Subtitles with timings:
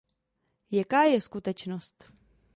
[0.71, 2.05] Jaká je skutečnost?